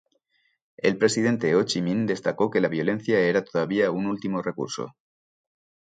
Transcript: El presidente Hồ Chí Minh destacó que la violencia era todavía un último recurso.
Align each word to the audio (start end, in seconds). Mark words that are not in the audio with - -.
El 0.77 0.97
presidente 0.97 1.53
Hồ 1.53 1.61
Chí 1.65 1.83
Minh 1.83 2.07
destacó 2.07 2.49
que 2.49 2.59
la 2.59 2.69
violencia 2.69 3.19
era 3.19 3.43
todavía 3.43 3.91
un 3.91 4.07
último 4.07 4.41
recurso. 4.41 4.95